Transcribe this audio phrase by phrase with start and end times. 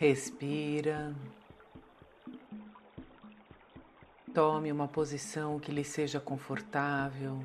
[0.00, 1.12] Respira.
[4.32, 7.44] Tome uma posição que lhe seja confortável.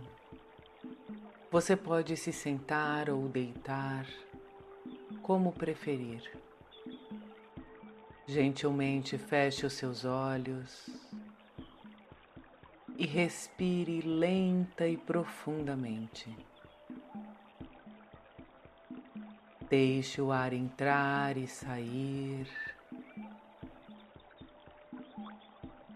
[1.50, 4.06] Você pode se sentar ou deitar,
[5.24, 6.32] como preferir.
[8.28, 10.92] Gentilmente feche os seus olhos
[12.96, 16.53] e respire lenta e profundamente.
[19.76, 22.48] Deixe o ar entrar e sair.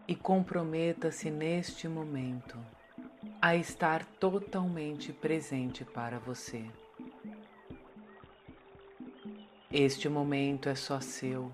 [0.07, 2.57] E comprometa-se neste momento
[3.39, 6.65] a estar totalmente presente para você.
[9.71, 11.51] Este momento é só seu.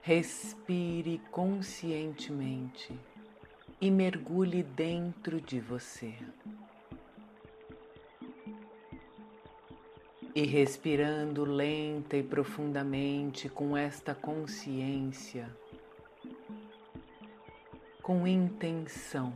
[0.00, 2.96] Respire conscientemente
[3.80, 6.14] e mergulhe dentro de você.
[10.34, 15.48] E respirando lenta e profundamente com esta consciência,
[18.02, 19.32] com intenção,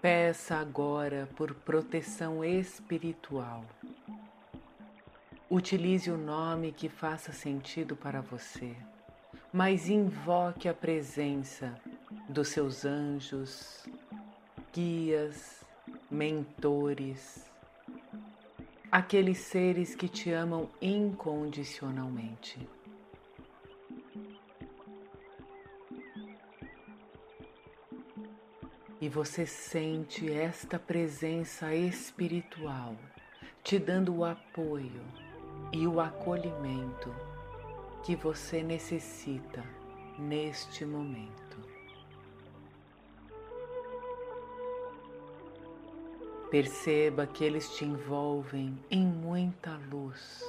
[0.00, 3.64] peça agora por proteção espiritual.
[5.50, 8.76] Utilize o nome que faça sentido para você,
[9.52, 11.74] mas invoque a presença
[12.28, 13.84] dos seus anjos,
[14.72, 15.64] guias,
[16.08, 17.49] mentores,
[18.90, 22.58] aqueles seres que te amam incondicionalmente.
[29.00, 32.96] E você sente esta presença espiritual
[33.62, 35.02] te dando o apoio
[35.72, 37.14] e o acolhimento
[38.02, 39.62] que você necessita
[40.18, 41.39] neste momento.
[46.50, 50.42] Perceba que eles te envolvem em muita luz,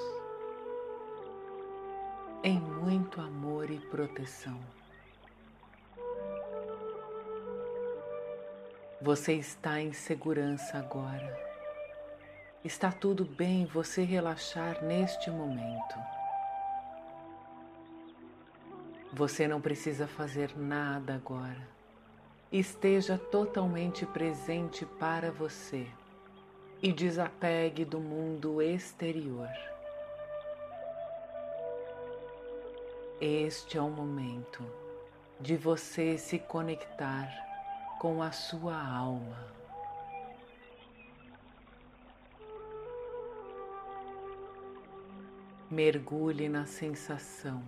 [2.44, 4.59] em muito amor e proteção.
[9.00, 11.38] Você está em segurança agora.
[12.66, 16.00] Está tudo bem você relaxar neste momento.
[19.13, 21.81] Você não precisa fazer nada agora
[22.51, 25.88] esteja totalmente presente para você
[26.84, 29.50] e desapegue do mundo exterior.
[33.22, 34.66] Este é o momento
[35.40, 37.29] de você se conectar
[38.00, 39.50] com a sua alma.
[45.69, 47.63] Mergulhe na sensação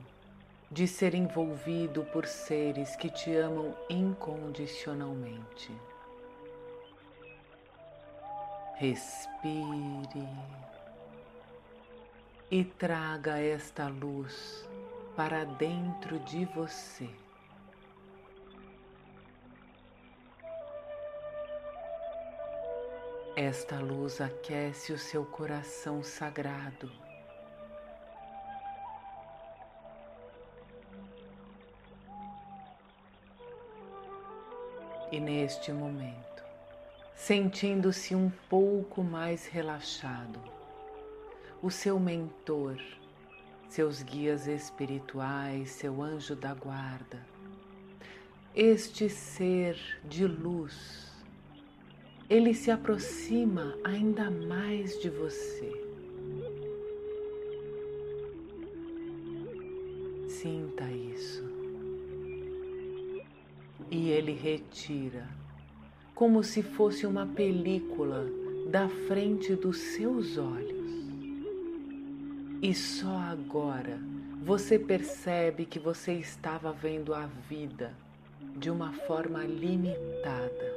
[0.74, 5.72] de ser envolvido por seres que te amam incondicionalmente.
[8.78, 10.28] Respire
[12.50, 14.68] e traga esta luz
[15.16, 17.08] para dentro de você.
[23.36, 27.03] Esta luz aquece o seu coração sagrado
[35.14, 36.44] E neste momento,
[37.14, 40.40] sentindo-se um pouco mais relaxado,
[41.62, 42.82] o seu mentor,
[43.70, 47.24] seus guias espirituais, seu anjo da guarda,
[48.56, 51.12] este ser de luz,
[52.28, 55.72] ele se aproxima ainda mais de você.
[60.28, 61.53] Sinta isso
[63.94, 65.28] e ele retira,
[66.16, 68.26] como se fosse uma película
[68.72, 70.92] da frente dos seus olhos.
[72.60, 74.00] E só agora
[74.42, 77.94] você percebe que você estava vendo a vida
[78.58, 80.74] de uma forma limitada.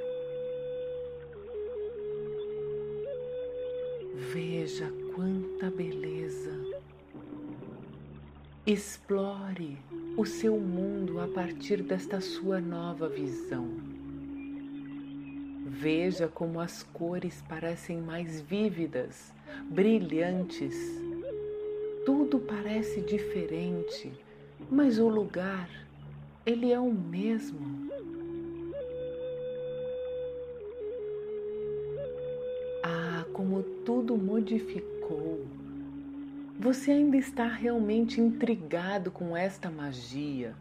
[4.31, 6.53] Veja quanta beleza.
[8.67, 9.79] Explore
[10.17, 13.69] o seu mundo a partir desta sua nova visão.
[15.67, 19.35] Veja como as cores parecem mais vívidas,
[19.69, 20.75] brilhantes.
[22.07, 24.11] Tudo parece diferente,
[24.71, 25.69] mas o lugar,
[26.47, 27.91] ele é o mesmo.
[32.83, 35.45] Ah, como tudo modificou
[36.59, 40.55] você ainda está realmente intrigado com esta magia,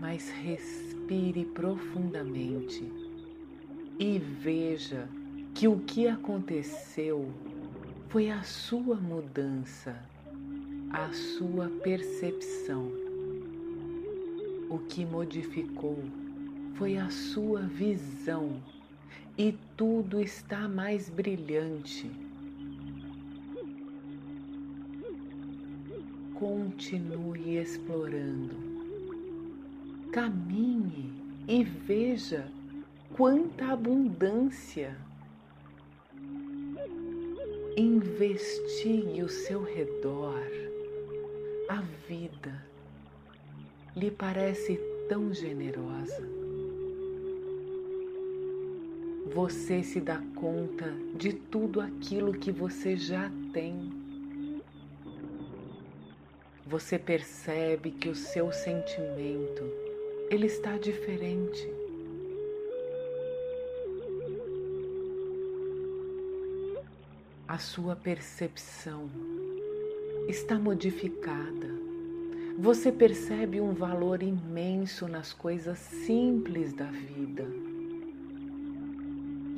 [0.00, 2.84] mas respire profundamente
[3.98, 5.08] e veja
[5.54, 7.32] que o que aconteceu
[8.08, 9.96] foi a sua mudança,
[10.90, 12.90] a sua percepção.
[14.68, 15.98] O que modificou
[16.74, 18.60] foi a sua visão
[19.38, 22.25] e tudo está mais brilhante.
[26.38, 28.56] Continue explorando.
[30.12, 31.10] Caminhe
[31.48, 32.46] e veja
[33.14, 34.94] quanta abundância.
[37.76, 40.42] Investigue o seu redor.
[41.70, 42.66] A vida
[43.96, 44.78] lhe parece
[45.08, 46.22] tão generosa.
[49.34, 53.95] Você se dá conta de tudo aquilo que você já tem.
[56.66, 59.62] Você percebe que o seu sentimento
[60.28, 61.72] ele está diferente.
[67.46, 69.08] A sua percepção
[70.28, 71.70] está modificada.
[72.58, 77.46] Você percebe um valor imenso nas coisas simples da vida.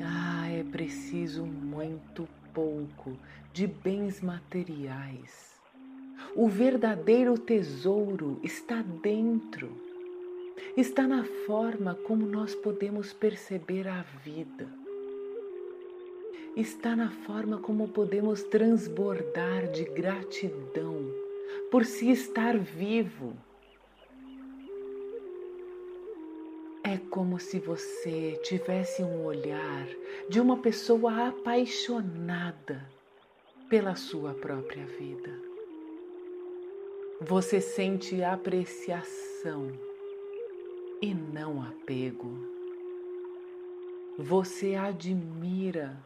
[0.02, 3.16] Ah, é preciso muito pouco
[3.54, 5.57] de bens materiais.
[6.34, 9.70] O verdadeiro tesouro está dentro,
[10.76, 14.68] está na forma como nós podemos perceber a vida
[16.60, 21.08] está na forma como podemos transbordar de gratidão
[21.70, 23.36] por se estar vivo.
[26.82, 29.86] É como se você tivesse um olhar
[30.28, 32.84] de uma pessoa apaixonada
[33.68, 35.47] pela sua própria vida.
[37.20, 39.72] Você sente apreciação
[41.02, 42.30] e não apego.
[44.18, 45.96] Você admira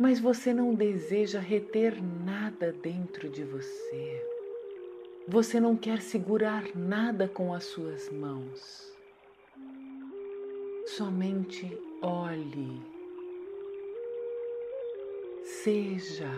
[0.00, 4.26] mas você não deseja reter nada dentro de você.
[5.28, 8.90] Você não quer segurar nada com as suas mãos.
[10.86, 12.80] Somente olhe,
[15.44, 16.32] seja,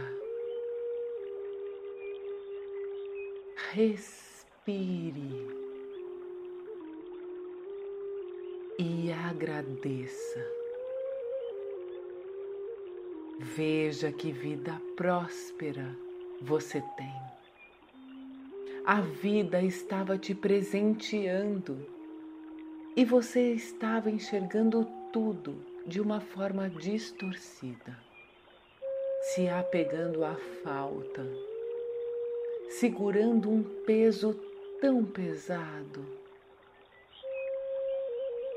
[3.74, 5.46] respire
[8.78, 10.46] e agradeça.
[13.40, 15.96] Veja que vida próspera
[16.42, 17.14] você tem.
[18.84, 21.86] A vida estava te presenteando
[22.94, 27.98] e você estava enxergando tudo de uma forma distorcida,
[29.22, 31.26] se apegando à falta,
[32.78, 34.34] segurando um peso
[34.80, 36.04] tão pesado,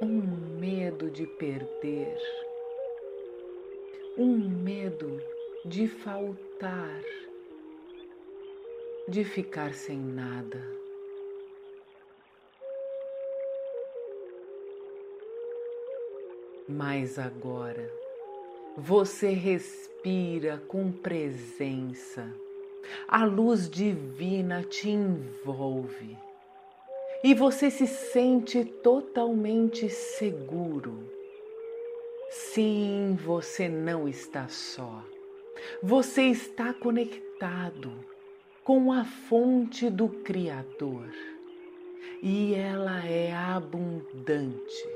[0.01, 2.17] um medo de perder.
[4.17, 5.21] Um medo
[5.65, 7.03] de faltar,
[9.09, 10.61] de ficar sem nada.
[16.67, 17.91] Mas agora
[18.77, 22.33] você respira com presença,
[23.07, 26.17] a luz divina te envolve
[27.23, 31.15] e você se sente totalmente seguro
[32.35, 35.03] Sim, você não está só.
[35.81, 37.93] Você está conectado
[38.61, 41.09] com a fonte do Criador
[42.21, 44.89] e ela é abundante,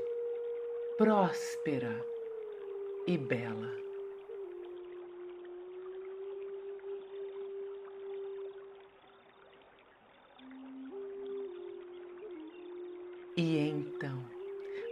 [0.98, 2.04] próspera
[3.06, 3.79] e bela.
[13.42, 14.18] E então,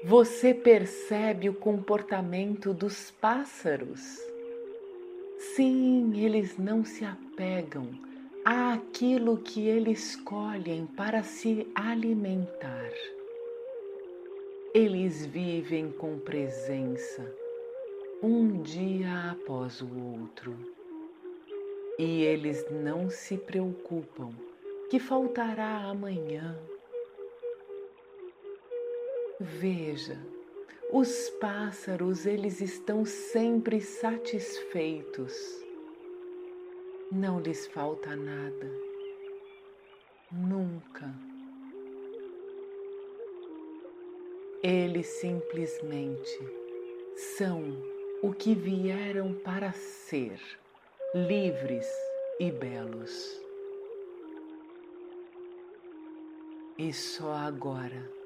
[0.03, 4.19] você percebe o comportamento dos pássaros.
[5.37, 7.91] Sim, eles não se apegam
[8.47, 12.91] àquilo que eles escolhem para se alimentar.
[14.73, 17.31] Eles vivem com presença,
[18.23, 19.91] um dia após o
[20.23, 20.57] outro.
[21.99, 24.31] E eles não se preocupam
[24.89, 26.59] que faltará amanhã
[29.41, 30.19] Veja,
[30.91, 35.33] os pássaros, eles estão sempre satisfeitos.
[37.13, 38.69] Não lhes falta nada.
[40.33, 41.15] Nunca.
[44.61, 46.39] Eles simplesmente
[47.37, 47.63] são
[48.21, 50.41] o que vieram para ser,
[51.15, 51.89] livres
[52.41, 53.41] e belos.
[56.77, 58.18] E só agora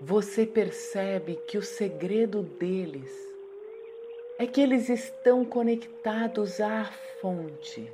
[0.00, 3.10] você percebe que o segredo deles
[4.38, 6.84] é que eles estão conectados à
[7.20, 7.90] fonte.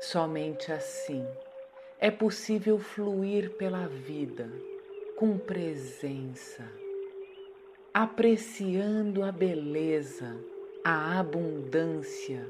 [0.00, 1.26] Somente assim
[1.98, 4.50] é possível fluir pela vida
[5.16, 6.70] com presença,
[7.92, 10.38] apreciando a beleza,
[10.84, 12.46] a abundância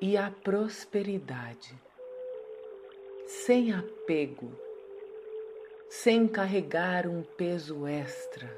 [0.00, 1.74] e a prosperidade,
[3.26, 4.50] sem apego,
[5.88, 8.50] sem carregar um peso extra.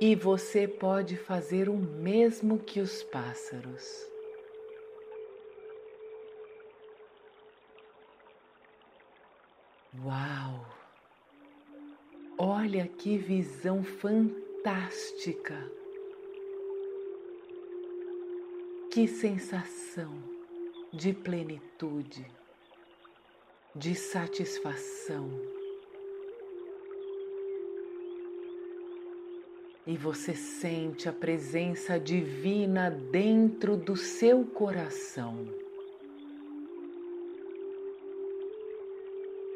[0.00, 4.10] E você pode fazer o mesmo que os pássaros.
[10.02, 10.64] Uau!
[12.38, 15.54] Olha que visão fantástica!
[18.90, 20.12] Que sensação
[20.92, 22.26] de plenitude,
[23.74, 25.30] de satisfação.
[29.86, 35.60] E você sente a presença divina dentro do seu coração.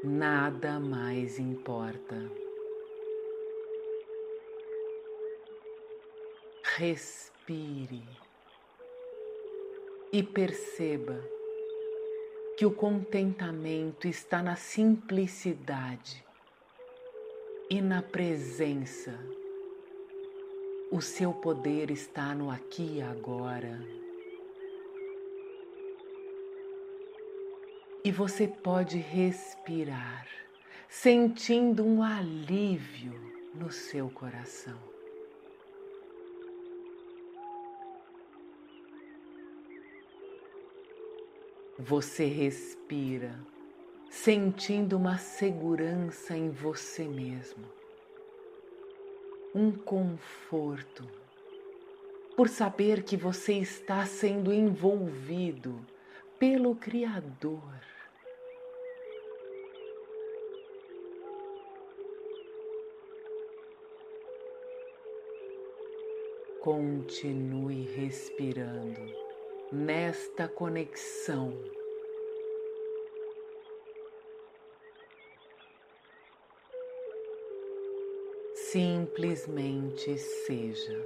[0.05, 2.31] nada mais importa.
[6.77, 8.03] Respire
[10.13, 11.34] e perceba
[12.57, 16.25] que o contentamento está na simplicidade
[17.71, 19.19] e na presença.
[20.91, 24.05] O seu poder está no aqui e agora.
[28.05, 30.29] e você pode respirar,
[30.91, 33.15] sentindo um alívio
[33.55, 34.94] no seu coração.
[41.77, 43.37] Você respira,
[44.09, 47.65] sentindo uma segurança em você mesmo,
[49.53, 51.05] um conforto,
[52.37, 55.85] por saber que você está sendo envolvido
[56.39, 57.61] pelo Criador.
[66.63, 69.24] Continue respirando
[69.75, 71.53] nesta conexão.
[78.55, 81.05] Simplesmente seja.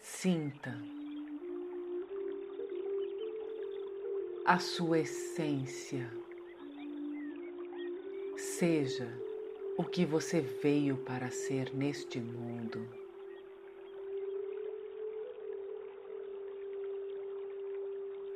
[0.00, 0.80] Sinta
[4.44, 6.08] a sua essência.
[8.36, 9.12] Seja
[9.76, 13.05] o que você veio para ser neste mundo.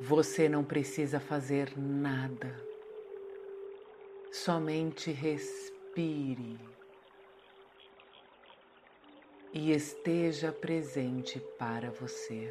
[0.02, 2.58] Você não precisa fazer nada,
[4.32, 6.58] somente respire.
[9.52, 12.50] E esteja presente para você.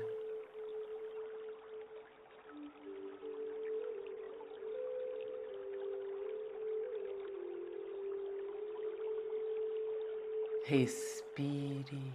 [10.66, 12.14] Respire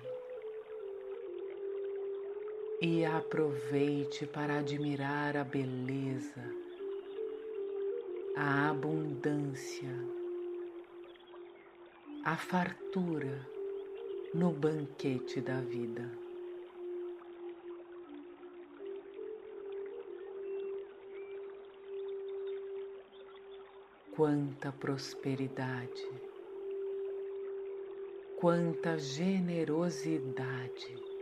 [2.87, 6.45] e aproveite para admirar a beleza,
[8.37, 9.89] a abundância,
[12.27, 13.49] a fartura
[14.35, 16.13] no banquete da vida.
[24.15, 26.07] Quanta prosperidade!
[28.37, 31.14] quanta generosidade.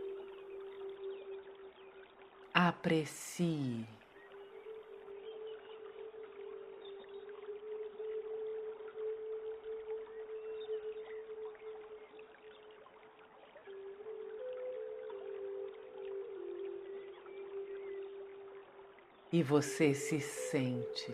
[2.53, 3.87] Aprecie.
[19.31, 21.11] E você se sente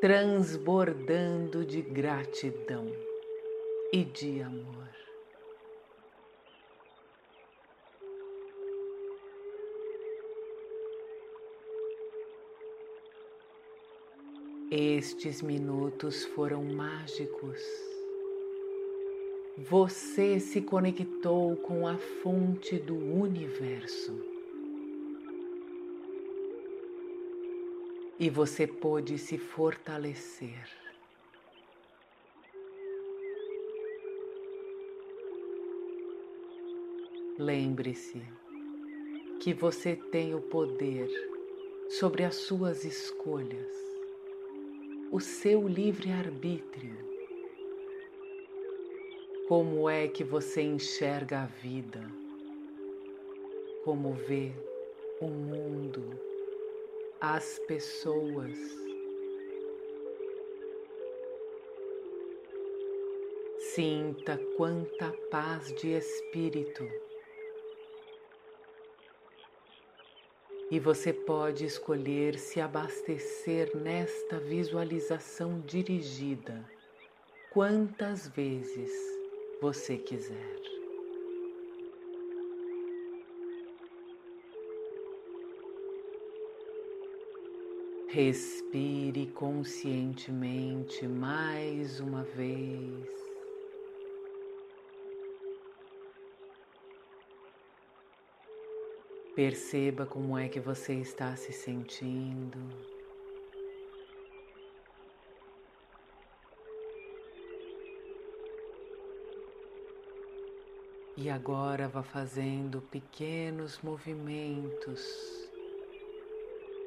[0.00, 2.90] transbordando de gratidão
[3.92, 5.09] e de amor.
[14.70, 17.60] Estes minutos foram mágicos.
[19.58, 24.16] Você se conectou com a fonte do universo.
[28.16, 30.68] E você pôde se fortalecer.
[37.36, 38.22] Lembre-se
[39.40, 41.08] que você tem o poder
[41.88, 43.89] sobre as suas escolhas,
[45.12, 46.96] o seu livre-arbítrio.
[49.48, 52.00] Como é que você enxerga a vida?
[53.84, 54.52] Como vê
[55.20, 56.16] o mundo,
[57.20, 58.56] as pessoas.
[63.74, 66.88] Sinta quanta paz de espírito.
[70.70, 76.64] E você pode escolher se abastecer nesta visualização dirigida
[77.50, 78.92] quantas vezes
[79.60, 80.60] você quiser.
[88.08, 93.19] Respire conscientemente mais uma vez.
[99.34, 102.58] Perceba como é que você está se sentindo.
[111.16, 115.00] E agora vá fazendo pequenos movimentos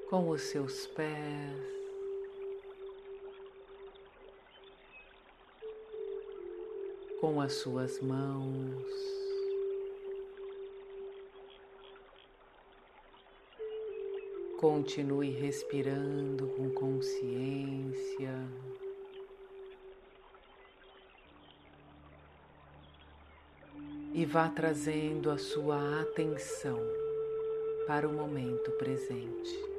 [0.09, 1.73] com os seus pés.
[7.21, 9.22] Com as suas mãos.
[14.63, 18.33] Continue respirando com consciência.
[24.13, 26.79] E vá trazendo a sua atenção
[27.87, 29.72] para o momento presente.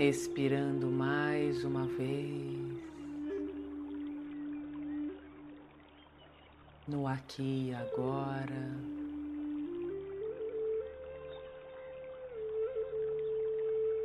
[0.00, 2.80] Respirando mais uma vez
[6.88, 8.80] no aqui e agora.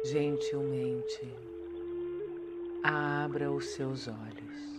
[0.03, 1.33] Gentilmente
[2.83, 4.74] abra os seus olhos.